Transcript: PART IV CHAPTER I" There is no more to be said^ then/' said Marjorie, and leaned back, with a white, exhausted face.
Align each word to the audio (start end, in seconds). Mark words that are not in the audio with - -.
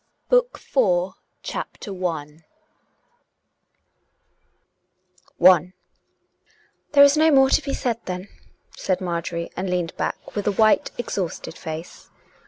PART 0.31 0.47
IV 0.55 1.13
CHAPTER 1.43 2.05
I" 2.07 2.25
There 6.93 7.03
is 7.03 7.15
no 7.17 7.29
more 7.29 7.51
to 7.51 7.61
be 7.61 7.69
said^ 7.73 8.03
then/' 8.05 8.29
said 8.75 8.99
Marjorie, 8.99 9.51
and 9.55 9.69
leaned 9.69 9.95
back, 9.97 10.35
with 10.35 10.47
a 10.47 10.53
white, 10.53 10.89
exhausted 10.97 11.55
face. 11.55 12.09